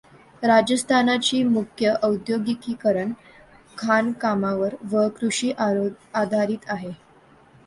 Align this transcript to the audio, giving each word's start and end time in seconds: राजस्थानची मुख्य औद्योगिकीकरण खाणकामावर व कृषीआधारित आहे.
राजस्थानची 0.43 1.41
मुख्य 1.43 1.93
औद्योगिकीकरण 2.03 3.11
खाणकामावर 3.77 4.75
व 4.91 5.07
कृषीआधारित 5.19 6.69
आहे. 6.69 6.91